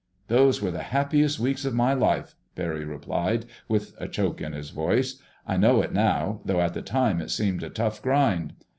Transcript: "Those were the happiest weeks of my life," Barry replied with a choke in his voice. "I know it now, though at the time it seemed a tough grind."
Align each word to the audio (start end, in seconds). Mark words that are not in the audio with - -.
"Those 0.29 0.63
were 0.63 0.71
the 0.71 0.81
happiest 0.81 1.39
weeks 1.39 1.63
of 1.63 1.75
my 1.75 1.93
life," 1.93 2.33
Barry 2.55 2.83
replied 2.83 3.45
with 3.69 3.93
a 3.99 4.07
choke 4.07 4.41
in 4.41 4.51
his 4.51 4.71
voice. 4.71 5.21
"I 5.45 5.57
know 5.57 5.83
it 5.83 5.93
now, 5.93 6.41
though 6.43 6.59
at 6.61 6.73
the 6.73 6.81
time 6.81 7.21
it 7.21 7.29
seemed 7.29 7.61
a 7.61 7.69
tough 7.69 8.01
grind." 8.01 8.53